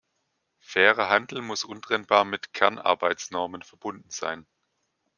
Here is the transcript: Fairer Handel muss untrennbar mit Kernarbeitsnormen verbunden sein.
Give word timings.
Fairer 0.61 1.09
Handel 1.09 1.43
muss 1.43 1.63
untrennbar 1.63 2.25
mit 2.25 2.53
Kernarbeitsnormen 2.53 3.61
verbunden 3.61 4.09
sein. 4.09 4.47